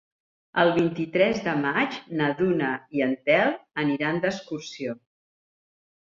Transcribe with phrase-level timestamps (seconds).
[0.61, 2.69] El vint-i-tres de maig na Duna
[2.99, 4.97] i en Telm aniran d'excursió.